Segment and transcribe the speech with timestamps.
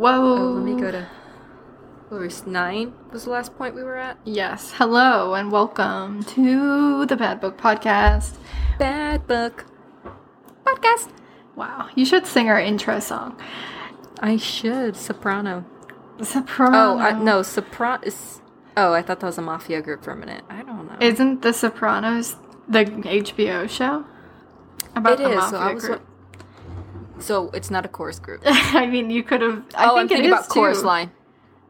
[0.00, 0.12] Whoa.
[0.12, 1.06] Oh, let me go to.
[2.08, 4.16] Verse 9 was the last point we were at.
[4.24, 4.72] Yes.
[4.78, 8.36] Hello and welcome to the Bad Book Podcast.
[8.78, 9.66] Bad book.
[10.64, 11.10] Podcast.
[11.54, 11.90] Wow.
[11.94, 13.38] You should sing our intro song.
[14.20, 14.96] I should.
[14.96, 15.66] Soprano.
[16.22, 16.94] Soprano.
[16.94, 18.40] Oh, I, no, Soprano is.
[18.78, 20.44] Oh, I thought that was a mafia group for a minute.
[20.48, 20.96] I don't know.
[20.98, 24.06] Isn't The Sopranos the HBO show?
[24.96, 25.36] About It the is.
[25.36, 25.84] mafia So I was.
[25.84, 26.06] group.
[27.20, 28.42] So it's not a chorus group.
[28.46, 29.64] I mean, you could have.
[29.74, 30.86] I oh, think I'm thinking about chorus too.
[30.86, 31.10] line.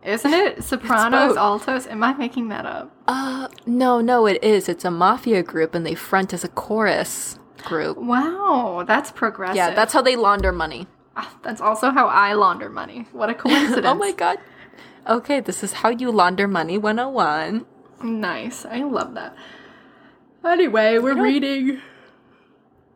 [0.03, 0.65] Isn't it?
[0.65, 1.87] Sopranos, altos.
[1.87, 2.91] Am I making that up?
[3.07, 4.69] Uh, no, no, it is.
[4.69, 7.99] It's a mafia group, and they front as a chorus group.
[7.99, 9.57] Wow, that's progressive.
[9.57, 10.87] Yeah, that's how they launder money.
[11.17, 13.07] Ah, that's also how I launder money.
[13.13, 13.87] What a coincidence!
[13.87, 14.39] oh my god.
[15.07, 17.67] Okay, this is how you launder money 101.
[18.03, 18.65] Nice.
[18.65, 19.35] I love that.
[20.45, 21.80] Anyway, we're reading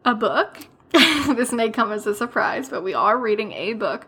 [0.04, 0.68] a book.
[1.36, 4.06] this may come as a surprise, but we are reading a book.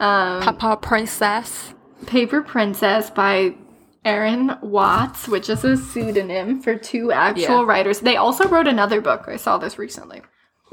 [0.00, 1.74] Um, Papa Princess.
[2.06, 3.54] Paper Princess by
[4.04, 7.64] Erin Watts, which is a pseudonym for two actual Yeah.
[7.64, 8.00] writers.
[8.00, 9.24] They also wrote another book.
[9.28, 10.22] I saw this recently.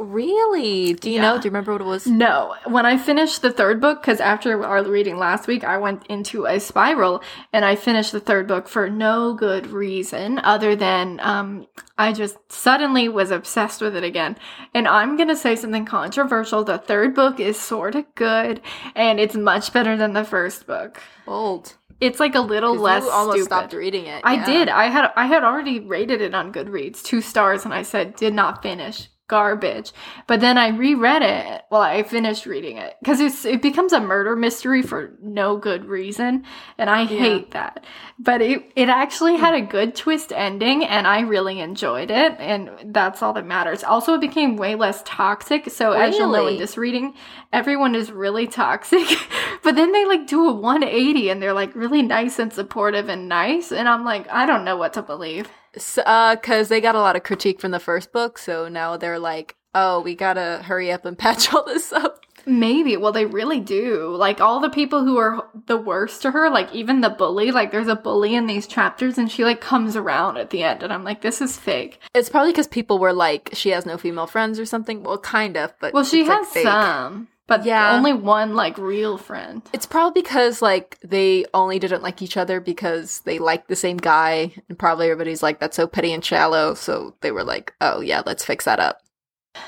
[0.03, 0.93] Really?
[0.93, 1.37] Do you know?
[1.37, 2.05] Do you remember what it was?
[2.05, 6.05] No, when I finished the third book, because after our reading last week, I went
[6.07, 7.23] into a spiral
[7.53, 12.37] and I finished the third book for no good reason other than um, I just
[12.51, 14.35] suddenly was obsessed with it again.
[14.73, 16.63] And I'm going to say something controversial.
[16.63, 18.61] The third book is sort of good
[18.95, 21.01] and it's much better than the first book.
[21.25, 21.75] Bold.
[22.01, 23.45] It's like a little less you almost stupid.
[23.45, 24.21] stopped reading it.
[24.25, 24.67] I did.
[24.67, 28.33] I had I had already rated it on Goodreads two stars, and I said did
[28.33, 29.91] not finish garbage.
[30.27, 31.63] But then I reread it.
[31.71, 35.85] Well, I finished reading it because it's it becomes a murder mystery for no good
[35.85, 36.43] reason,
[36.77, 37.85] and I hate that.
[38.19, 42.69] But it it actually had a good twist ending, and I really enjoyed it, and
[42.93, 43.83] that's all that matters.
[43.83, 45.69] Also, it became way less toxic.
[45.69, 46.57] So as you'll know in Really?
[46.57, 47.13] this reading,
[47.51, 49.07] everyone is really toxic.
[49.63, 53.29] but then they like do a 180 and they're like really nice and supportive and
[53.29, 53.71] nice.
[53.71, 55.49] And I'm like, I don't know what to believe.
[55.75, 59.19] S uh, they got a lot of critique from the first book, so now they're
[59.19, 62.19] like, oh, we gotta hurry up and patch all this up.
[62.45, 62.97] Maybe.
[62.97, 64.13] Well, they really do.
[64.15, 67.71] Like all the people who are the worst to her, like even the bully, like
[67.71, 70.83] there's a bully in these chapters and she like comes around at the end.
[70.83, 71.99] And I'm like, this is fake.
[72.13, 75.03] It's probably because people were like, she has no female friends or something.
[75.03, 76.63] Well, kind of, but Well, she like, has fake.
[76.63, 77.95] some, but Yeah.
[77.95, 79.61] only one like real friend.
[79.73, 83.97] It's probably because like they only didn't like each other because they liked the same
[83.97, 88.01] guy, and probably everybody's like, "That's so petty and shallow." So they were like, "Oh
[88.01, 88.99] yeah, let's fix that up."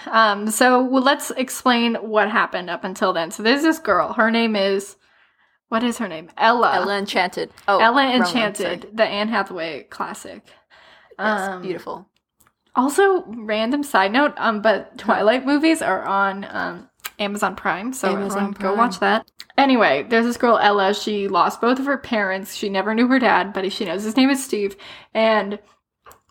[0.07, 3.31] Um, so well, let's explain what happened up until then.
[3.31, 4.13] So there's this girl.
[4.13, 4.95] Her name is
[5.69, 6.29] what is her name?
[6.37, 6.73] Ella.
[6.75, 7.51] Ella Enchanted.
[7.67, 10.43] Oh, Ella wrong one, Enchanted, the Anne Hathaway classic.
[11.19, 12.07] Yes, Um, beautiful.
[12.75, 16.89] Also, random side note, um, but Twilight movies are on um
[17.19, 19.29] Amazon Prime, so Amazon everyone go watch that.
[19.57, 20.93] Anyway, there's this girl Ella.
[20.93, 22.55] She lost both of her parents.
[22.55, 24.75] She never knew her dad, but she knows his name is Steve,
[25.13, 25.59] and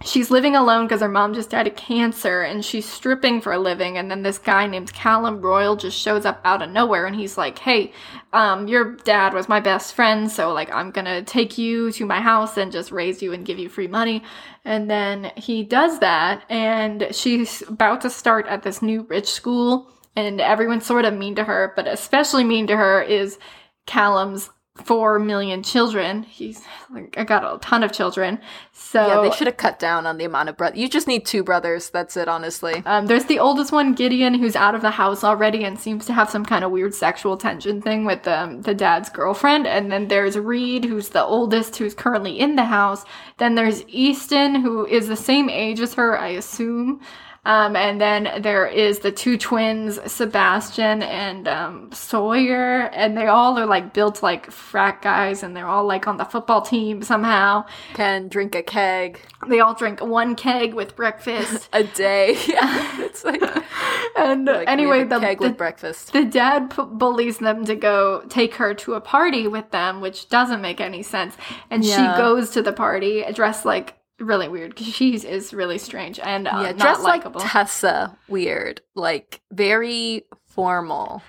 [0.05, 3.59] she's living alone because her mom just died of cancer, and she's stripping for a
[3.59, 3.97] living.
[3.97, 7.39] And then this guy named Callum Royal just shows up out of nowhere, and he's
[7.39, 7.93] like, "Hey,
[8.35, 12.21] um, your dad was my best friend, so like I'm gonna take you to my
[12.21, 14.23] house and just raise you and give you free money."
[14.67, 19.91] And then he does that, and she's about to start at this new rich school,
[20.17, 23.39] and everyone's sort of mean to her, but especially mean to her is
[23.87, 26.25] Callum's four million children.
[26.25, 26.61] He's
[26.91, 28.41] like, I got a ton of children.
[28.73, 30.79] So yeah, they should have cut down on the amount of brothers.
[30.81, 31.91] You just need two brothers.
[31.91, 32.83] That's it, honestly.
[32.85, 36.13] Um, there's the oldest one, Gideon, who's out of the house already and seems to
[36.13, 39.69] have some kind of weird sexual tension thing with um, the dad's girlfriend.
[39.69, 43.05] And then there's Reed, who's the oldest, who's currently in the house.
[43.39, 47.01] Then there's Easton, who is the same age as her, I assume.
[47.47, 53.59] Um, and then there is the two twins, Sebastian and um, Sawyer, and they all
[53.59, 57.67] are like built like frat guys, and they're all like on the football team somehow.
[57.95, 61.69] Can drink a keg They all drink one keg with breakfast.
[61.73, 62.37] a day.
[62.49, 63.43] yeah, it's like,
[64.17, 66.13] and like anyway, the, keg the with breakfast.
[66.13, 70.29] the dad p- bullies them to go take her to a party with them, which
[70.31, 71.37] doesn't make any sense.
[71.71, 72.15] And Yeah.
[72.15, 76.47] she goes to the party dressed like really weird because she is really strange and
[76.49, 78.17] uh, yeah, not dressed like Tessa.
[78.29, 81.23] Weird, like very formal.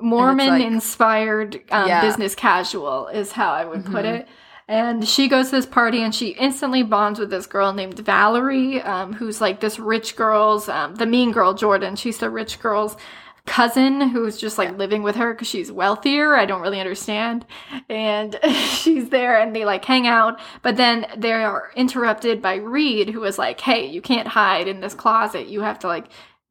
[0.00, 2.00] Mormon like- inspired um, Yeah.
[2.00, 4.20] business casual is how I would put Mhm.
[4.20, 4.28] it.
[4.66, 8.80] And she goes to this party and she instantly bonds with this girl named Valerie,
[8.82, 11.96] um, who's like this rich girl's, um, the mean girl, Jordan.
[11.96, 12.96] She's the rich girl's
[13.46, 16.34] cousin who's just like living with her because she's wealthier.
[16.34, 17.46] I don't really understand.
[17.88, 20.40] And she's there and they like hang out.
[20.62, 24.80] But then they are interrupted by Reed, who is like, hey, you can't hide in
[24.80, 25.48] this closet.
[25.48, 26.06] You have to like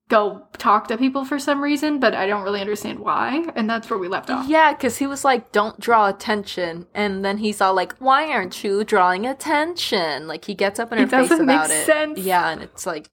[0.09, 3.45] go talk to people for some reason, but I don't really understand why.
[3.55, 4.47] And that's where we left off.
[4.49, 6.87] Yeah, because he was like, don't draw attention.
[6.95, 10.27] And then he's all like, why aren't you drawing attention?
[10.27, 11.85] Like, he gets up in her It face about it.
[11.85, 12.17] sense.
[12.17, 13.07] Yeah, and it's like,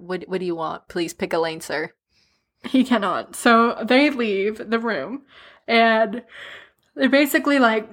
[0.00, 0.88] what, what do you want?
[0.88, 1.92] Please pick a lane, sir.
[2.64, 3.36] He cannot.
[3.36, 5.22] So they leave the room
[5.66, 6.22] and
[6.94, 7.88] they're basically like,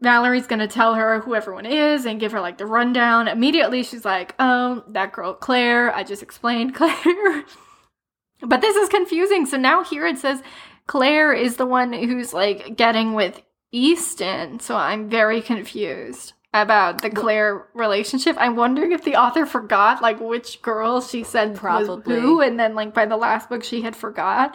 [0.00, 3.26] Valerie's gonna tell her who everyone is and give her like the rundown.
[3.26, 5.94] Immediately, she's like, Oh, that girl Claire.
[5.94, 7.44] I just explained Claire.
[8.42, 9.46] but this is confusing.
[9.46, 10.42] So now here it says
[10.86, 13.42] Claire is the one who's like getting with
[13.72, 14.60] Easton.
[14.60, 18.36] So I'm very confused about the Claire relationship.
[18.38, 22.14] I'm wondering if the author forgot like which girl she said Probably.
[22.14, 24.54] was who, and then like by the last book she had forgot.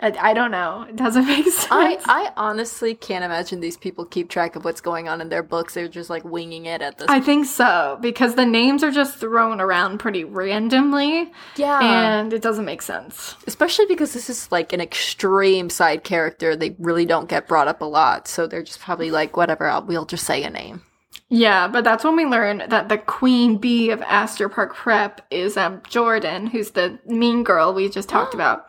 [0.00, 0.86] I, I don't know.
[0.88, 1.66] It doesn't make sense.
[1.72, 5.42] I, I honestly can't imagine these people keep track of what's going on in their
[5.42, 5.74] books.
[5.74, 9.18] They're just like winging it at this I think so because the names are just
[9.18, 11.80] thrown around pretty randomly, Yeah.
[11.82, 13.34] and it doesn't make sense.
[13.48, 16.54] Especially because this is like an extreme side character.
[16.54, 18.28] They really don't get brought up a lot.
[18.28, 20.82] So they're just probably like, whatever, I'll, we'll just say a name.
[21.30, 25.56] Yeah, but that's when we learn that the queen bee of Astor Park Prep is
[25.56, 28.66] um Jordan, who's the mean girl we just talked about.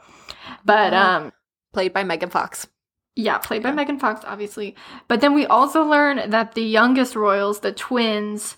[0.66, 1.32] But um
[1.72, 2.68] Played by Megan Fox.
[3.16, 4.76] yeah, played by Megan Fox, obviously.
[5.08, 8.58] But then we also learn that the youngest royals, the twins,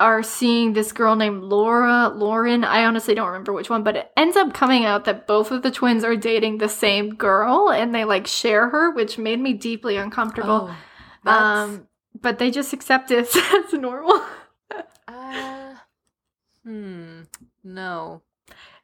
[0.00, 2.64] are seeing this girl named Laura Lauren.
[2.64, 5.62] I honestly don't remember which one, but it ends up coming out that both of
[5.62, 9.52] the twins are dating the same girl and they like share her, which made me
[9.54, 10.70] deeply uncomfortable.
[11.24, 11.86] Oh, um
[12.22, 14.22] but they just accept it as normal.
[15.08, 15.74] uh,
[16.64, 17.22] hmm.
[17.64, 18.22] No.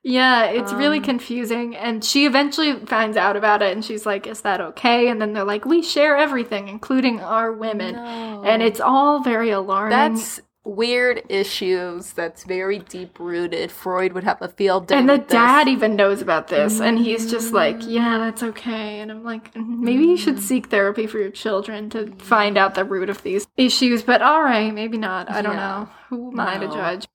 [0.04, 1.76] Yeah, it's really Um, confusing.
[1.76, 5.08] And she eventually finds out about it and she's like, Is that okay?
[5.08, 7.94] And then they're like, We share everything, including our women.
[7.94, 9.90] And it's all very alarming.
[9.90, 12.12] That's weird issues.
[12.12, 13.70] That's very deep rooted.
[13.72, 14.96] Freud would have a field day.
[14.96, 16.80] and the dad even knows about this.
[16.80, 17.90] And he's just like, mm.
[17.90, 19.00] Yeah, that's okay.
[19.00, 20.42] And I'm like, mm, Maybe you should mm.
[20.42, 24.02] seek therapy for your children to find out the root of these issues.
[24.02, 25.30] But all right, maybe not.
[25.30, 25.60] I don't Yeah.
[25.60, 25.88] know.
[26.10, 27.08] Who am I to judge?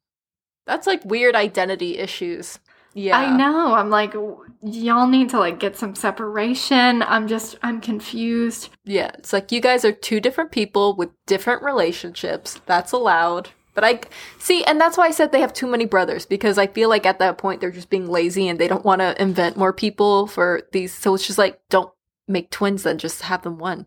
[0.65, 2.59] That's like weird identity issues.
[2.93, 3.17] Yeah.
[3.17, 3.75] I know.
[3.75, 4.13] I'm like,
[4.62, 7.01] y'all need to like get some separation.
[7.04, 8.69] I'm just, I'm confused.
[8.86, 12.59] Yeah, it's like you guys are two different people with different relationships.
[12.65, 13.50] That's allowed.
[13.74, 14.00] But I
[14.39, 17.06] see, and that's why I said they have too many brothers because I feel like
[17.06, 20.25] at that point they're just being lazy and they don't want to invent more people
[20.25, 20.92] for these.
[20.94, 21.92] So it's just like, don't
[22.27, 23.86] make twins then, just have them one.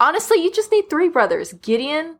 [0.00, 2.18] Honestly, you just need three brothers Gideon,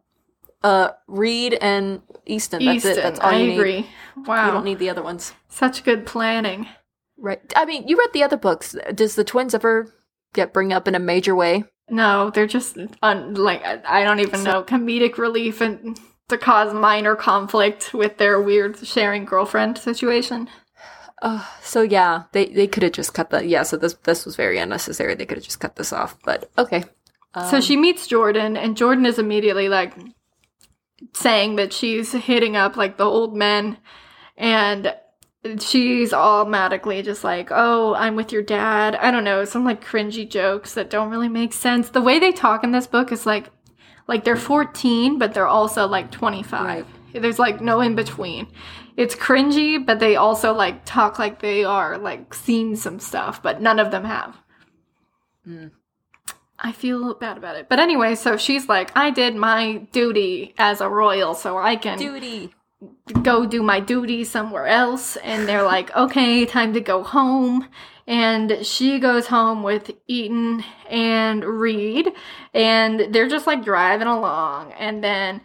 [0.63, 2.63] uh, Reed, and Easton.
[2.63, 3.03] That's Easton, it.
[3.03, 3.59] That's all I you need.
[3.59, 3.87] agree.
[4.27, 4.47] Wow.
[4.47, 5.33] You don't need the other ones.
[5.49, 6.69] Such good planning.
[7.21, 7.41] Right.
[7.55, 8.75] I mean, you read the other books.
[8.95, 9.93] Does the twins ever
[10.33, 11.65] get bring up in a major way?
[11.91, 17.17] No, they're just un- like I don't even know comedic relief and to cause minor
[17.17, 20.49] conflict with their weird sharing girlfriend situation.
[21.21, 23.47] Uh, so yeah, they they could have just cut that.
[23.47, 25.15] Yeah, so this this was very unnecessary.
[25.15, 26.17] They could have just cut this off.
[26.25, 26.85] But okay.
[27.35, 29.95] so Um, she meets Jordan, and Jordan is immediately like
[31.13, 33.77] saying that she's hitting up like the old men,
[34.37, 34.95] and
[35.59, 40.29] she's automatically just like, "Oh, I'm with your dad." I don't know, some like cringy
[40.29, 41.91] jokes that don't really make sense.
[41.91, 43.51] The way they talk in this book is like,
[44.07, 46.65] like they're 14, but they're also like 25.
[46.65, 46.87] Right.
[47.13, 48.49] There's like no in between.
[48.97, 53.61] It's cringy, but they also like talk like they are like seen some stuff, but
[53.61, 54.37] none of them have.
[55.47, 55.71] Mm.
[56.59, 57.69] I feel bad about it.
[57.69, 61.97] But anyway, so she's like, I did my duty as a royal, so I can
[61.97, 62.53] duty.
[63.23, 65.17] Go do my duty somewhere else.
[65.17, 67.69] And they're like, okay, time to go home.
[68.07, 72.11] And she goes home with Easton and Reed,
[72.53, 74.73] and they're just like driving along.
[74.73, 75.41] And then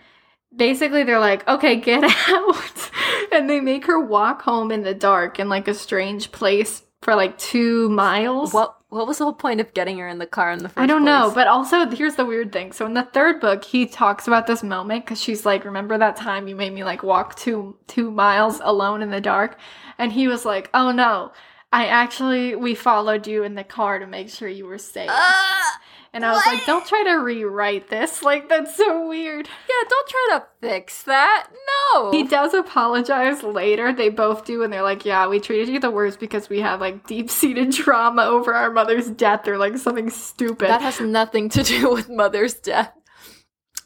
[0.55, 2.91] basically they're like, okay, get out.
[3.31, 7.15] and they make her walk home in the dark in like a strange place for
[7.15, 8.53] like two miles.
[8.53, 10.79] What what was the whole point of getting her in the car in the first?
[10.79, 12.71] I don't know, but also here's the weird thing.
[12.71, 16.15] So in the third book, he talks about this moment because she's like, "Remember that
[16.15, 19.57] time you made me like walk two two miles alone in the dark?"
[19.97, 21.33] And he was like, "Oh no,
[21.73, 25.81] I actually we followed you in the car to make sure you were safe." Ah!
[26.15, 28.24] And I was like, "Don't try to rewrite this.
[28.24, 31.48] Like that's so weird." yeah, don't try to fix that.
[31.93, 32.12] No.
[32.12, 33.93] He does apologize later.
[33.93, 36.79] They both do, and they're like, "Yeah, we treated you the worst because we had
[36.79, 41.50] like deep seated trauma over our mother's death or like something stupid." that has nothing
[41.50, 42.93] to do with mother's death.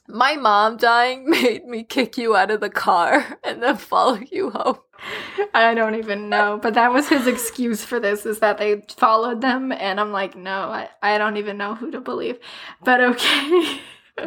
[0.07, 4.51] My mom dying made me kick you out of the car and then follow you
[4.51, 4.77] home.
[5.53, 9.41] I don't even know, but that was his excuse for this is that they followed
[9.41, 12.39] them, and I'm like, no, I, I don't even know who to believe.
[12.83, 13.79] But okay.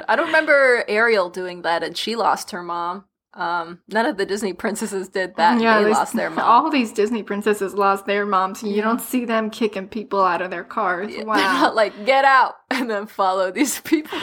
[0.08, 3.04] I don't remember Ariel doing that and she lost her mom.
[3.34, 5.60] Um, none of the Disney princesses did that.
[5.60, 6.40] Yeah, they lost their mom.
[6.44, 8.62] All these Disney princesses lost their moms.
[8.62, 11.10] You don't see them kicking people out of their cars.
[11.16, 11.72] They're Wow.
[11.74, 14.18] like get out and then follow these people.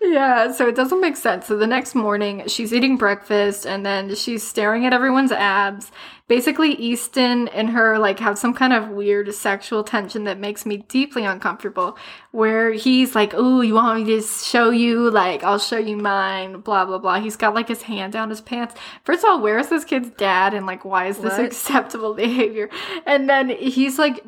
[0.00, 1.46] Yeah, so it doesn't make sense.
[1.46, 5.90] So the next morning, she's eating breakfast and then she's staring at everyone's abs.
[6.26, 10.78] Basically, Easton and her like have some kind of weird sexual tension that makes me
[10.78, 11.98] deeply uncomfortable.
[12.30, 15.10] Where he's like, "Oh, you want me to show you?
[15.10, 17.20] Like, I'll show you mine." Blah blah blah.
[17.20, 18.74] He's got like his hand down his pants.
[19.04, 20.54] First of all, where is this kid's dad?
[20.54, 21.44] And like, why is this What?
[21.44, 22.70] acceptable behavior?
[23.04, 24.24] And then he's like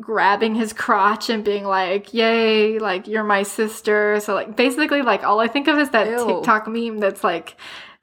[0.00, 5.24] grabbing his crotch and being like, "Yay, like you're my sister." So like basically like
[5.24, 6.26] all I think of is that Ew.
[6.26, 7.56] TikTok meme that's like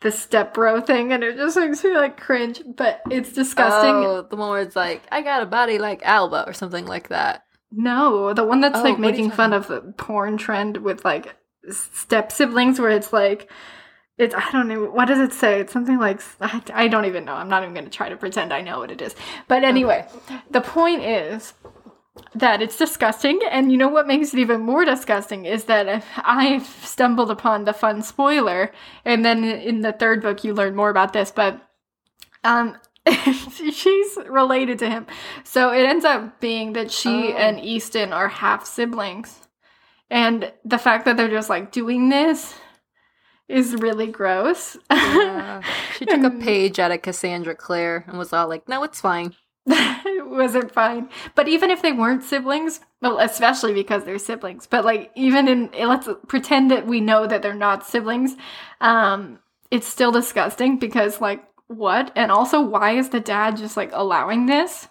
[0.04, 3.96] the step bro thing and it just makes me like cringe, but it's disgusting.
[3.96, 7.08] Oh, the one where it's like, I got a body like Alba or something like
[7.08, 7.46] that.
[7.72, 10.78] No, the one that's Oh, like what are you making fun of the porn trend
[10.78, 11.36] with like
[11.72, 13.50] step siblings where it's like
[14.18, 15.62] it's I don't know what does it say?
[15.62, 17.34] It's something like I, I don't even know.
[17.34, 19.16] I'm not even going to try to pretend I know what it is.
[19.48, 20.06] But anyway,
[20.52, 21.54] the point is
[22.36, 26.66] that it's disgusting and you know what makes it even more disgusting is that I've
[26.66, 28.72] stumbled upon the fun spoiler
[29.04, 31.60] and then in the third book you learn more about this but
[32.44, 32.78] um
[33.74, 35.06] she's related to him.
[35.44, 37.36] So it ends up being that she Oh.
[37.38, 39.40] and Easton are half siblings.
[40.10, 42.54] And the fact that they're just like doing this
[43.50, 44.78] is really gross.
[44.90, 45.62] Yeah.
[45.98, 49.36] She took a page out of Cassandra Clare and was all like, no, it's fine.
[49.66, 51.10] It wasn't fine.
[51.36, 55.70] But even if they weren't siblings, well, especially because they're siblings, but like even in
[55.88, 58.36] let's pretend that we know that they're not siblings,
[58.82, 59.40] um,
[59.72, 62.12] it's still disgusting because like what?
[62.16, 64.88] And also why is the dad just like allowing this?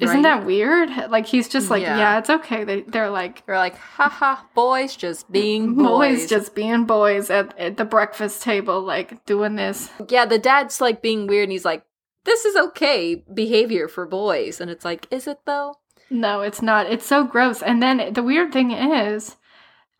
[0.00, 0.88] Isn't that weird?
[1.10, 1.98] Like he's just like, Yeah.
[1.98, 2.64] yeah, it's okay.
[2.64, 6.20] They they're like they're like, haha, boys just being boys.
[6.20, 9.90] boys just being boys at, at the breakfast table, like doing this.
[10.08, 11.84] yeah, the dad's like being weird and he's like,
[12.24, 14.60] this is okay behavior for boys.
[14.60, 15.76] And it's like, is it though?
[16.10, 16.86] No, it's not.
[16.86, 17.62] It's so gross.
[17.62, 19.36] And then the weird thing is,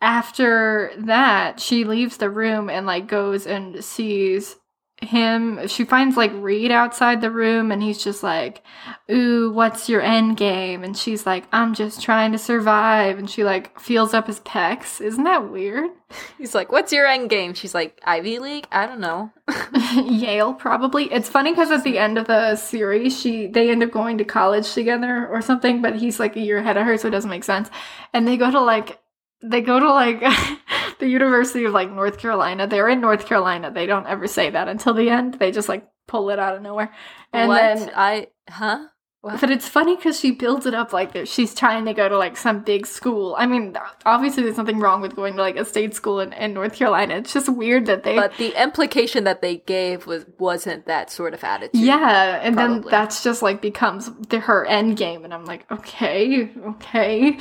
[0.00, 4.56] after that, she leaves the room and like goes and sees
[5.04, 5.66] him.
[5.68, 8.62] She finds like Reed outside the room and he's just like,
[9.10, 10.84] Ooh, what's your end game?
[10.84, 13.18] And she's like, I'm just trying to survive.
[13.18, 15.00] And she like feels up his pecs.
[15.00, 15.90] Isn't that weird?
[16.38, 17.54] He's like, what's your end game?
[17.54, 18.66] She's like, Ivy League?
[18.70, 19.32] I don't know.
[20.04, 21.12] Yale, probably.
[21.12, 24.24] It's funny because at the end of the series, she they end up going to
[24.24, 27.30] college together or something, but he's like a year ahead of her, so it doesn't
[27.30, 27.70] make sense.
[28.12, 29.01] And they go to like
[29.42, 30.20] they go to like
[30.98, 32.66] the University of like North Carolina.
[32.66, 33.70] They're in North Carolina.
[33.70, 35.34] They don't ever say that until the end.
[35.34, 36.94] They just like pull it out of nowhere.
[37.32, 37.60] And what?
[37.60, 38.86] then I, huh?
[39.22, 39.40] What?
[39.40, 41.26] but it's funny because she builds it up like.
[41.28, 43.36] She's trying to go to like some big school.
[43.38, 46.54] I mean, obviously, there's nothing wrong with going to like a state school in, in
[46.54, 47.18] North Carolina.
[47.18, 51.34] It's just weird that they But the implication that they gave was wasn't that sort
[51.34, 51.80] of attitude.
[51.80, 56.50] Yeah, and then that's just like becomes the, her end game, and I'm like, okay,
[56.70, 57.38] okay.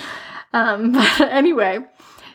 [0.54, 1.80] Um, but anyway,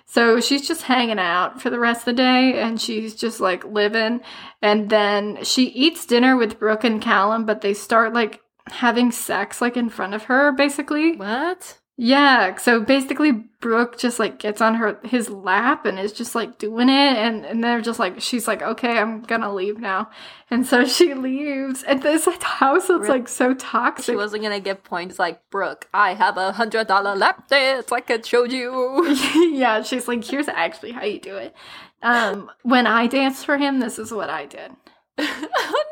[0.06, 3.64] so she's just hanging out for the rest of the day, and she's just like
[3.64, 4.22] living.
[4.60, 9.60] And then she eats dinner with Brooke and Callum, but they start like having sex
[9.60, 11.16] like in front of her, basically.
[11.16, 11.78] What?
[11.98, 16.58] Yeah, so basically Brooke just like gets on her his lap and is just like
[16.58, 20.10] doing it and, and they're just like she's like, Okay, I'm gonna leave now.
[20.50, 21.82] And so she leaves.
[21.82, 24.12] And this house is like so toxic.
[24.12, 25.88] She wasn't gonna give points like Brooke.
[25.94, 29.08] I have a hundred dollar lap dance like I showed you.
[29.54, 31.54] yeah, she's like, here's actually how you do it.
[32.02, 34.70] Um, when I danced for him, this is what I did.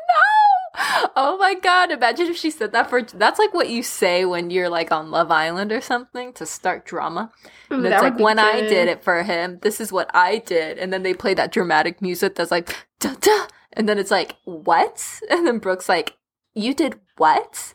[1.15, 1.37] oh!
[1.39, 1.91] My god!
[1.91, 3.01] Imagine if she said that for.
[3.01, 6.85] That's like what you say when you're like on Love Island or something to start
[6.85, 7.31] drama.
[7.69, 9.59] And that it's like when I did it for him.
[9.61, 13.13] This is what I did, and then they play that dramatic music that's like da
[13.19, 15.21] da, and then it's like what?
[15.29, 16.17] And then Brooke's like,
[16.53, 17.73] "You did what?"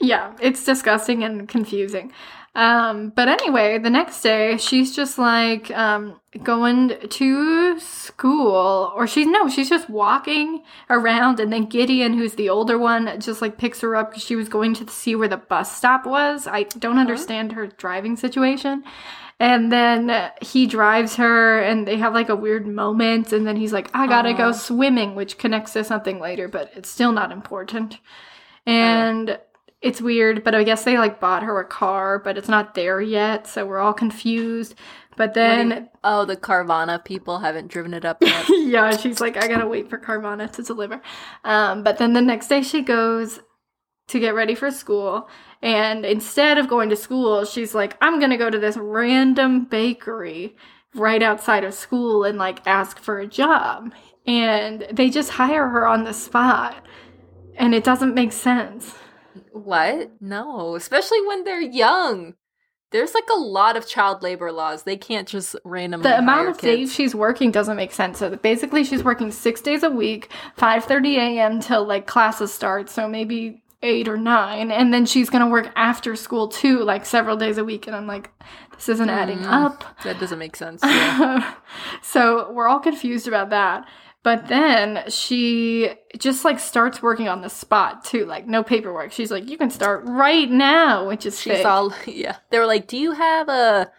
[0.00, 2.12] Yeah, it's disgusting and confusing.
[2.56, 9.26] Um, but anyway, the next day she's just like um, going to school, or she's
[9.26, 13.80] no, she's just walking around, and then Gideon, who's the older one, just like picks
[13.80, 16.46] her up because she was going to see where the bus stop was.
[16.46, 18.84] I don't understand her driving situation.
[19.40, 23.72] And then he drives her, and they have like a weird moment, and then he's
[23.72, 27.98] like, "I gotta go swimming," which connects to something later, but it's still not important.
[28.64, 29.38] And
[29.84, 33.00] it's weird, but I guess they like bought her a car, but it's not there
[33.00, 34.74] yet, so we're all confused.
[35.16, 38.46] But do you- then, oh, the Carvana people haven't driven it up yet.
[38.48, 41.00] yeah, she's like, I gotta wait for Carvana to deliver.
[41.44, 43.40] Um, but then the next day she goes
[44.08, 45.28] to get ready for school,
[45.62, 50.56] and instead of going to school, she's like, I'm gonna go to this random bakery
[50.94, 53.92] right outside of school and like ask for a job.
[54.26, 56.84] And they just hire her on the spot.
[57.56, 58.94] And it doesn't make sense.
[59.52, 60.10] What?
[60.20, 62.34] No, especially when they're young.
[62.90, 64.84] There's like a lot of child labor laws.
[64.84, 66.08] They can't just randomly.
[66.08, 68.18] The amount of days she's working doesn't make sense.
[68.20, 71.60] So basically, she's working six days a week, five thirty a.m.
[71.60, 72.88] till like classes start.
[72.88, 77.36] So maybe eight or nine, and then she's gonna work after school too, like several
[77.36, 77.88] days a week.
[77.88, 78.30] And I'm like,
[78.76, 79.50] this isn't adding Mm.
[79.66, 79.84] up.
[80.04, 80.80] That doesn't make sense.
[80.84, 81.54] Yeah.
[82.02, 83.86] so we're all confused about that.
[84.24, 89.12] But then she just like starts working on the spot too, like no paperwork.
[89.12, 91.66] She's like, you can start right now, which is She's fake.
[91.66, 92.38] all yeah.
[92.50, 93.92] They were like, "Do you have a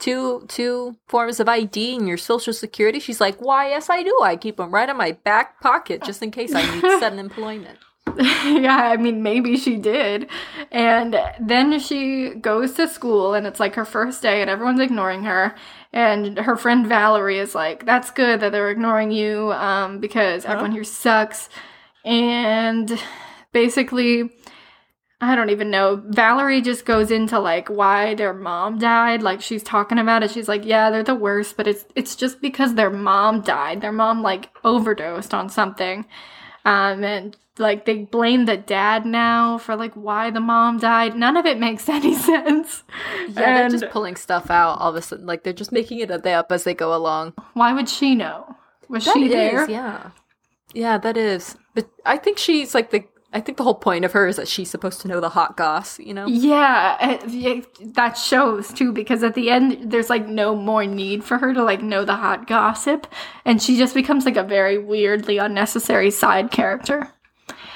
[0.00, 3.68] two two forms of ID and your social security?" She's like, "Why?
[3.70, 4.18] Yes, I do.
[4.20, 7.78] I keep them right in my back pocket just in case I need sudden employment."
[8.18, 10.28] yeah, I mean, maybe she did.
[10.70, 15.24] And then she goes to school, and it's like her first day, and everyone's ignoring
[15.24, 15.54] her.
[15.92, 20.72] And her friend Valerie is like, That's good that they're ignoring you um, because everyone
[20.72, 21.48] here sucks.
[22.04, 22.98] And
[23.52, 24.30] basically,
[25.20, 26.00] I don't even know.
[26.06, 29.22] Valerie just goes into like why their mom died.
[29.22, 30.30] Like she's talking about it.
[30.30, 33.80] She's like, "Yeah, they're the worst, but it's it's just because their mom died.
[33.80, 36.06] Their mom like overdosed on something."
[36.68, 41.16] Um and like they blame the dad now for like why the mom died.
[41.16, 42.84] None of it makes any sense.
[43.28, 45.26] Yeah, they're just pulling stuff out all of a sudden.
[45.26, 47.34] Like they're just making it up as they go along.
[47.54, 48.56] why would she know?
[48.88, 49.70] Was That she is, there?
[49.70, 50.10] yeah,
[50.72, 51.56] yeah, that is.
[51.74, 53.04] But I think she's like the.
[53.30, 55.56] I think the whole point of her is that she's supposed to know the hot
[55.56, 55.98] goss.
[55.98, 56.26] You know.
[56.26, 57.18] Yeah,
[57.94, 61.62] that shows too because at the end there's like no more need for her to
[61.62, 63.06] like know the hot gossip
[63.44, 67.12] and she just becomes like a very weirdly unnecessary side character.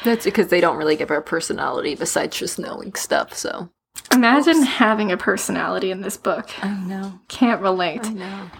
[0.05, 3.35] That's because they don't really give her a personality besides just knowing stuff.
[3.35, 3.71] So
[4.13, 6.51] Imagine having a personality in this book.
[6.65, 7.21] I know.
[7.29, 8.07] Can't relate.
[8.07, 8.51] I know.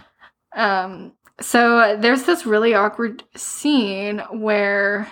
[0.55, 5.07] Um so uh, there's this really awkward scene where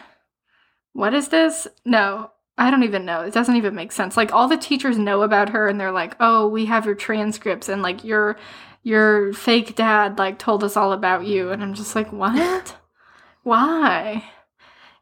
[0.94, 1.68] what is this?
[1.86, 3.22] No, I don't even know.
[3.22, 4.18] It doesn't even make sense.
[4.18, 7.70] Like all the teachers know about her and they're like, "Oh, we have your transcripts
[7.70, 8.38] and like your
[8.84, 12.76] your fake dad like told us all about you." And I'm just like, "What?
[13.44, 14.30] Why?"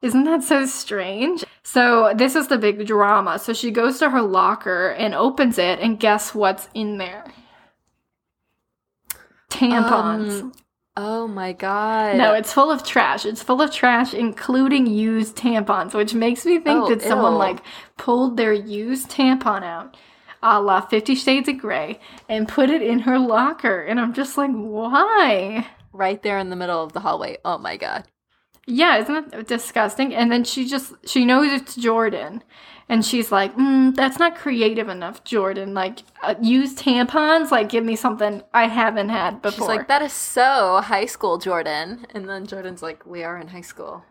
[0.01, 1.43] Isn't that so strange?
[1.61, 3.37] So, this is the big drama.
[3.37, 7.25] So, she goes to her locker and opens it, and guess what's in there?
[9.49, 10.41] Tampons.
[10.41, 10.53] Um,
[10.97, 12.17] oh my god.
[12.17, 13.25] No, it's full of trash.
[13.25, 17.61] It's full of trash, including used tampons, which makes me think Oh, that someone like
[17.97, 19.95] pulled their used tampon out,
[20.43, 23.81] a la Fifty Shades of Grey, and put it in her locker.
[23.81, 25.67] And I'm just like, why?
[25.91, 27.37] right there in the middle of the hallway.
[27.43, 28.05] Oh my god.
[28.69, 30.13] Yeah, isn't that disgusting?
[30.13, 32.43] And then she just she knows it's Jordan,
[32.87, 35.73] and she's like, mm, "That's not creative enough, Jordan.
[35.73, 37.49] Like, uh, use tampons.
[37.49, 41.39] Like, give me something I haven't had before." She's like, that is so high school,
[41.39, 42.05] Jordan.
[42.13, 44.03] And then Jordan's like, we are in high school.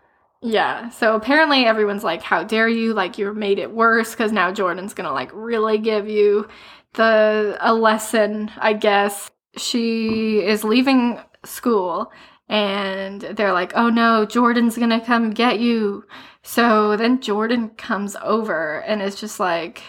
[0.42, 0.88] Yeah.
[0.90, 2.94] So apparently everyone's like, "How dare you?
[2.94, 6.48] Like, you made it worse because now Jordan's gonna like really give you
[6.94, 12.12] the a lesson, I guess." She is leaving school,
[12.48, 16.04] and they're like, "Oh no, Jordan's gonna come get you."
[16.42, 19.82] So then Jordan comes over and is just like,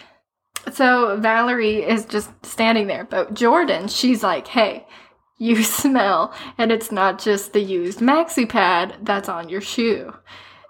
[0.73, 4.85] so Valerie is just standing there, but Jordan, she's like, "Hey."
[5.41, 10.13] You smell, and it's not just the used maxi pad that's on your shoe.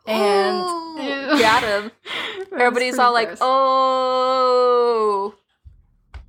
[0.06, 1.91] And Ooh, got him.
[2.52, 5.36] Everybody's all like, oh.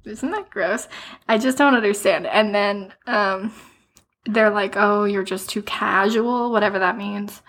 [0.05, 0.87] isn't that gross?
[1.29, 2.27] I just don't understand.
[2.27, 3.53] And then um
[4.35, 7.43] they're like, "Oh, you're just too casual," whatever that means.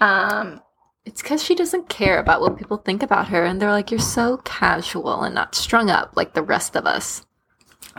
[0.00, 0.60] Um
[1.04, 3.44] It's because she doesn't care about what people think about her.
[3.44, 7.24] And they're like, you're so casual and not strung up like the rest of us.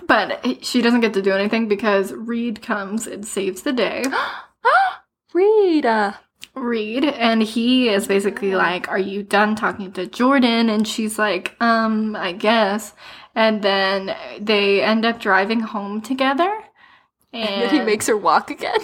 [0.08, 4.04] but she doesn't get to do anything because Reed comes and saves the day.
[5.34, 6.20] Rita.
[6.56, 11.56] Reed and he is basically like, "Are you done talking to Jordan?" And she's like,
[11.62, 12.94] "Um, I guess."
[13.36, 16.52] And then they end up driving home together.
[17.34, 18.80] And then he makes her walk again.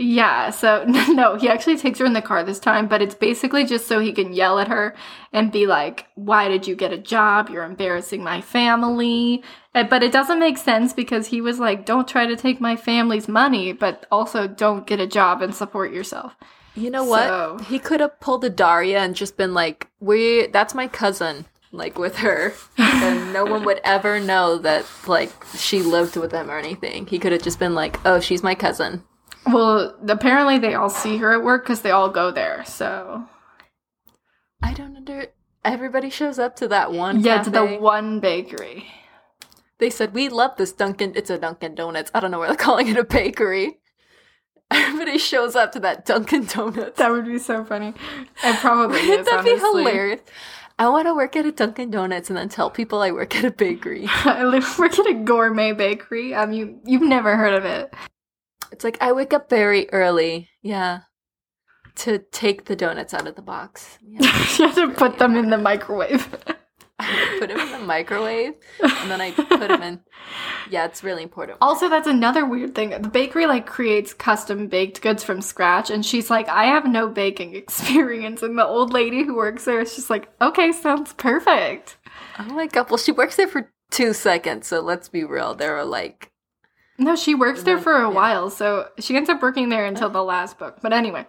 [0.00, 3.64] Yeah, so no, he actually takes her in the car this time, but it's basically
[3.64, 4.94] just so he can yell at her
[5.32, 7.48] and be like, Why did you get a job?
[7.50, 9.42] You're embarrassing my family.
[9.74, 13.26] But it doesn't make sense because he was like, Don't try to take my family's
[13.28, 16.36] money, but also don't get a job and support yourself.
[16.76, 17.26] You know what?
[17.26, 21.46] So- He could have pulled a Daria and just been like, "We, that's my cousin."
[21.70, 26.50] Like with her, and no one would ever know that like she lived with him
[26.50, 27.06] or anything.
[27.06, 29.04] He could have just been like, "Oh, she's my cousin."
[29.46, 33.28] Well, apparently they all see her at work because they all go there, so.
[34.62, 35.26] I don't under.
[35.62, 37.20] Everybody shows up to that one.
[37.20, 38.86] Yeah, to the one bakery.
[39.78, 41.12] they said we love this Dunkin'.
[41.16, 42.10] It's a Dunkin' Donuts.
[42.14, 43.78] I don't know why they're calling it a bakery.
[44.70, 46.96] Everybody shows up to that Dunkin' Donuts.
[46.98, 47.92] That would be so funny.
[48.42, 49.26] It probably is.
[49.26, 49.82] That'd be honestly.
[49.84, 50.20] hilarious.
[50.78, 53.44] I want to work at a Dunkin' Donuts and then tell people I work at
[53.44, 54.06] a bakery.
[54.08, 56.34] I live work at a gourmet bakery.
[56.34, 57.92] Um, you you've never heard of it.
[58.70, 61.00] It's like I wake up very early, yeah,
[61.96, 63.98] to take the donuts out of the box.
[64.02, 64.20] Yeah.
[64.58, 66.28] you have to put them in the microwave.
[67.38, 70.00] Put them in the microwave and then I put them in.
[70.70, 71.58] Yeah, it's really important.
[71.60, 72.90] Also, that's another weird thing.
[72.90, 77.08] The bakery like creates custom baked goods from scratch, and she's like, "I have no
[77.08, 81.96] baking experience." And the old lady who works there is just like, "Okay, sounds perfect."
[82.46, 82.90] My god!
[82.90, 85.54] Well, she works there for two seconds, so let's be real.
[85.54, 86.30] There are like
[86.98, 88.14] No, she works there for a yeah.
[88.14, 90.78] while, so she ends up working there until the last book.
[90.82, 91.26] But anyway,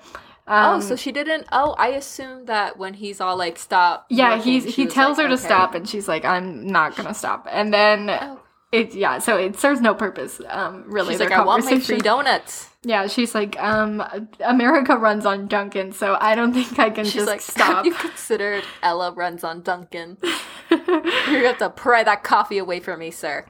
[0.49, 1.47] oh, um, so she didn't.
[1.51, 4.07] Oh, I assumed that when he's all like stop.
[4.09, 5.43] yeah, working, he's she he tells like, her to okay.
[5.43, 8.39] stop, and she's like, "I'm not gonna stop." And then Oh.
[8.71, 10.41] it yeah, so it serves no purpose.
[10.49, 11.95] Um, really, She's their like, I want my conversation.
[11.95, 12.69] free donuts.
[12.83, 14.03] Yeah, she's like, um,
[14.41, 17.77] America runs on Dunkin', so I don't think I can She's just like, stop.
[17.77, 20.17] have you considered Ella runs on Dunkin'?
[20.71, 23.45] you have to pry that coffee away from me, sir.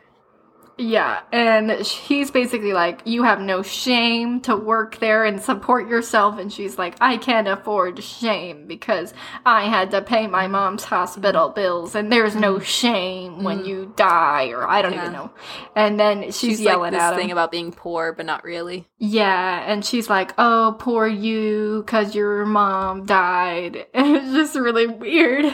[0.80, 6.40] Yeah, and he's basically like, you have no shame to work there and support yourself,
[6.40, 9.14] and she's like, I can't afford shame because
[9.46, 14.48] I had to pay my mom's hospital bills, and there's no shame when you die,
[14.50, 14.96] or I don't Mm.
[14.96, 15.02] Yeah.
[15.02, 15.32] even know.
[15.76, 17.20] And then she's, She's yelling like this at him.
[17.20, 18.88] thing about being poor, but not really.
[18.98, 24.88] Yeah, and she's like, "Oh, poor you, cause your mom died." And it's just really
[24.88, 25.46] weird,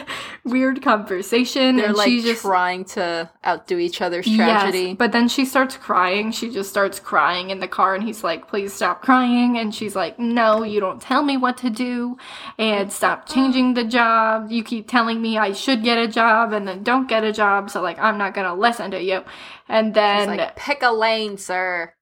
[0.44, 1.76] weird conversation.
[1.76, 4.78] They're and like she just trying to outdo each other's tragedy.
[4.88, 6.30] Yes, but then she starts crying.
[6.30, 9.96] She just starts crying in the car, and he's like, "Please stop crying." And she's
[9.96, 12.18] like, "No, you don't tell me what to do,
[12.58, 14.52] and stop changing the job.
[14.52, 17.70] You keep telling me I should get a job, and then don't get a job.
[17.70, 19.24] So like, I'm not gonna listen to you."
[19.68, 21.94] And She's then like, pick a lane, sir.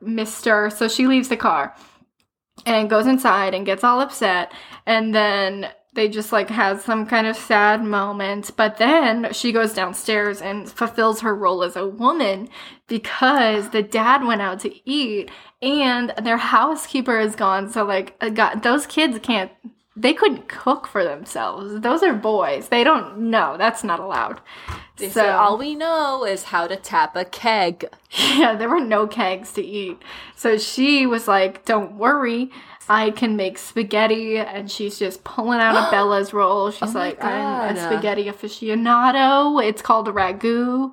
[0.00, 0.70] Mister.
[0.70, 1.76] So she leaves the car
[2.66, 4.52] and goes inside and gets all upset.
[4.86, 8.50] And then they just like has some kind of sad moment.
[8.56, 12.48] But then she goes downstairs and fulfills her role as a woman
[12.88, 17.70] because the dad went out to eat and their housekeeper is gone.
[17.70, 19.52] So like, uh, God, those kids can't.
[19.94, 21.80] They couldn't cook for themselves.
[21.80, 22.68] Those are boys.
[22.68, 23.56] They don't know.
[23.58, 24.40] That's not allowed.
[24.96, 27.84] They So- all we know is how to tap a keg.
[28.34, 30.00] Yeah, there were no kegs to eat.
[30.36, 32.50] So she was like, Don't worry,
[32.92, 34.36] I can make spaghetti.
[34.38, 36.70] And she's just pulling out a Bella's roll.
[36.70, 39.64] She's Oh like, I'm a spaghetti aficionado.
[39.66, 40.92] It's called a ragu.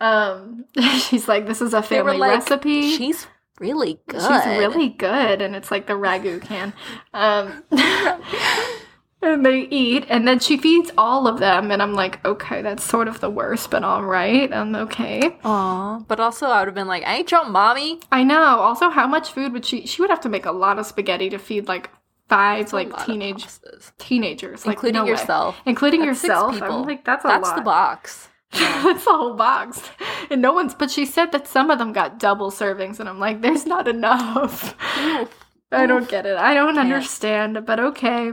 [0.00, 0.64] Um,
[1.00, 2.96] she's like, This is a family like, recipe.
[2.96, 3.26] she's
[3.60, 4.20] really good.
[4.22, 6.72] She's really good, and it's like the ragu can.
[7.12, 7.62] Um,
[9.22, 12.82] and they eat, and then she feeds all of them, and I'm like, okay, that's
[12.84, 15.36] sort of the worst, but all right, I'm okay.
[15.44, 15.98] Aw.
[16.08, 18.00] But also, I would have been like, I ain't your mommy?
[18.10, 18.58] I know.
[18.60, 19.86] Also, how much food would she?
[19.86, 21.90] She would have to make a lot of spaghetti to feed like
[22.28, 23.92] five That's a like of teenage pastas.
[23.98, 25.10] teenagers, like, Including no way.
[25.10, 25.56] yourself.
[25.66, 26.54] including That's six yourself.
[26.54, 26.72] people.
[26.80, 27.56] I'm like, that's a That's lot.
[27.56, 28.28] the box.
[28.52, 29.80] that's the whole box,
[30.28, 30.74] and no one's.
[30.74, 33.86] But she said that some of them got double servings, and I'm like, there's not
[33.86, 34.74] enough.
[35.72, 36.36] I don't get it.
[36.36, 38.32] I don't understand, but okay.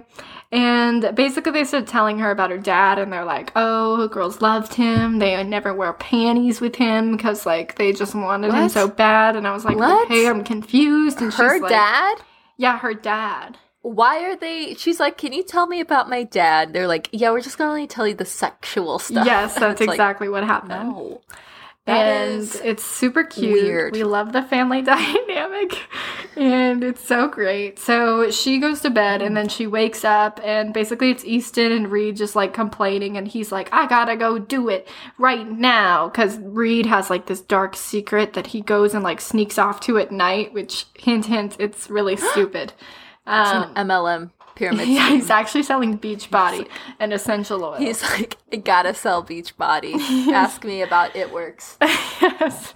[0.51, 4.73] And basically, they started telling her about her dad, and they're like, "Oh, girls loved
[4.75, 5.19] him.
[5.19, 9.45] They never wear panties with him because, like, they just wanted him so bad." And
[9.45, 10.05] I was like, What?
[10.05, 12.21] "Okay, I'm confused." And Her she's like, dad?
[12.57, 13.57] yeah, her dad.
[13.81, 14.73] Why are they?
[14.75, 16.73] She's like, can you tell me about my dad?
[16.73, 19.25] They're like, yeah, we're just gonna tell you the sexual stuff.
[19.25, 20.71] Yes, that's It's like, exactly what happened.
[20.89, 21.21] no.
[21.85, 23.63] That and it's super cute.
[23.63, 23.93] weird.
[23.93, 25.77] We love the family dynamic,
[26.37, 27.79] and it's so great.
[27.79, 31.91] So she goes to bed, and then she wakes up, and basically it's Easton and
[31.91, 36.37] Reed just like complaining, and he's like, "I gotta go do it right now," because
[36.39, 40.11] Reed has like this dark secret that he goes and like sneaks off to at
[40.11, 40.53] night.
[40.53, 42.73] Which hint, hint, it's really stupid.
[43.29, 44.87] It's Um, an MLM pyramid.
[44.87, 45.19] yeah, scheme.
[45.19, 46.67] he's actually selling beach Beachbody
[46.99, 47.75] and essential oil.
[47.75, 49.93] He's like, I gotta sell Beachbody.
[50.33, 51.77] Ask me about It Works.
[51.81, 52.73] yes.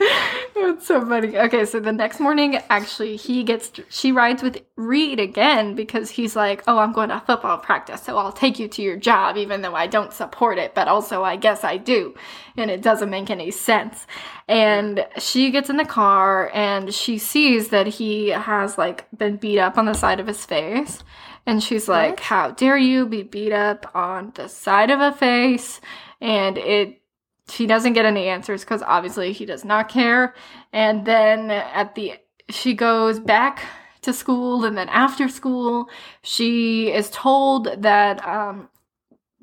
[0.56, 1.38] It's so funny.
[1.38, 6.36] Okay, so the next morning, actually, he gets, she rides with Reed again because he's
[6.36, 9.62] like, oh, I'm going to football practice, so I'll take you to your job, even
[9.62, 12.13] though I don't support it, but also I guess I do.
[12.58, 14.06] And it doesn't make any sense.
[14.48, 19.60] And she gets in the car and she sees that he has like been beat
[19.60, 21.02] up on the side of his face.
[21.45, 22.19] And she's like, What?
[22.19, 25.82] how dare you be beat up on the side of a face?
[26.19, 27.01] And it
[27.49, 30.34] she doesn't get any answers because obviously he does not care.
[30.71, 32.13] And then at the
[32.49, 33.63] she goes back
[34.01, 35.89] to school, and then after school,
[36.23, 38.69] she is told that um,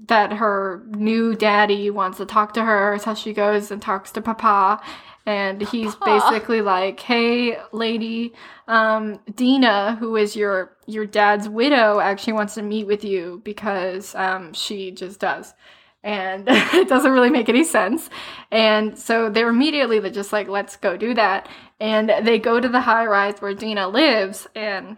[0.07, 4.21] that her new daddy wants to talk to her, so she goes and talks to
[4.21, 4.81] Papa.
[5.29, 8.33] And he's basically like, "Hey, lady,
[8.67, 14.15] um, Dina, who is your your dad's widow, actually wants to meet with you because
[14.15, 15.55] um, she just does."
[16.05, 18.09] and it doesn't really make any sense.
[18.51, 21.49] And so they're immediately just like, let's go do that.
[21.81, 24.97] And they go to the high rise where Dina lives, and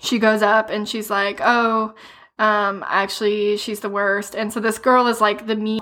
[0.00, 1.94] she goes up and she's like, oh,
[2.38, 4.34] um, actually, she's the worst.
[4.34, 5.80] And so this girl is like the me,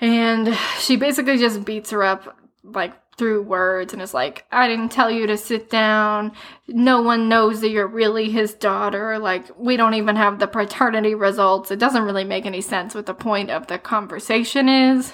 [0.00, 4.92] and she basically just beats her up like through words and is like, I didn't
[4.92, 6.32] tell you to sit down.
[6.68, 9.18] No one knows that you're really his daughter.
[9.18, 11.70] Like, we don't even have the paternity results.
[11.70, 15.12] It doesn't really make any sense what the point of the conversation is.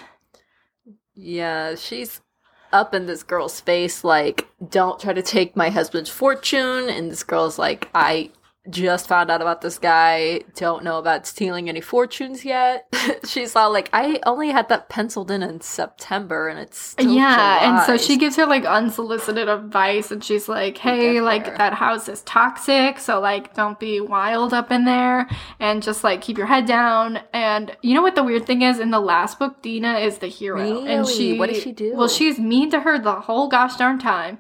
[1.14, 2.20] Yeah, she's
[2.72, 6.88] up in this girl's face, like, don't try to take my husband's fortune.
[6.88, 8.32] And this girl's like, I
[8.70, 12.86] just found out about this guy, don't know about stealing any fortunes yet.
[13.26, 17.78] she's all like, I only had that penciled in in September and it's still yeah,
[17.78, 22.08] and so she gives her like unsolicited advice, and she's like, "Hey, like that house
[22.08, 25.28] is toxic, so like don't be wild up in there,
[25.60, 28.78] and just like keep your head down." And you know what the weird thing is?
[28.78, 31.94] In the last book, Dina is the hero, and she What does she do?
[31.94, 34.38] Well, she's mean to her the whole gosh darn time.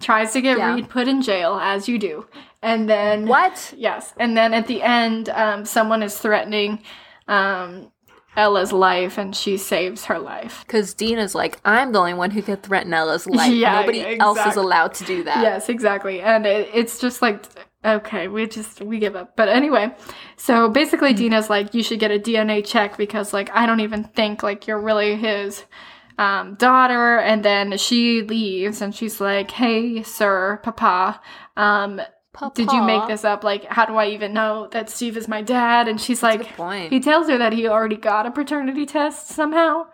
[0.00, 0.74] Tries to get Yeah.
[0.74, 2.26] Reed put in jail, as you do,
[2.62, 3.74] and then What?
[3.76, 6.82] Yes, and then at the end, um, someone is threatening
[7.28, 7.92] um,
[8.36, 10.64] Ella's life, and she saves her life.
[10.66, 13.52] Because Dina's like, I'm the only one who could threaten Ella's life.
[13.52, 15.42] Yeah, Nobody else is allowed to do that.
[15.42, 16.20] Yes, exactly.
[16.20, 17.44] And it, it's just like,
[17.84, 19.36] okay, we just, we give up.
[19.36, 19.94] But anyway,
[20.36, 24.04] so basically Dina's like, you should get a DNA check because like, I don't even
[24.04, 25.64] think like you're really his
[26.18, 27.18] um, daughter.
[27.18, 31.20] And then she leaves and she's like, hey, sir, papa,
[31.56, 32.00] um,
[32.54, 33.42] did you make this up?
[33.44, 35.88] Like, how do I even know that Steve is my dad?
[35.88, 39.86] And she's That's like, he tells her that he already got a paternity test somehow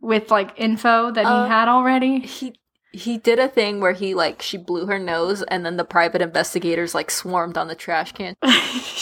[0.00, 2.20] with like info that Uh, he had already.
[2.20, 2.54] he
[2.94, 6.20] he did a thing where he like she blew her nose and then the private
[6.20, 8.36] investigators like swarmed on the trash can.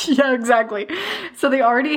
[0.06, 0.86] yeah, exactly.
[1.36, 1.94] So they already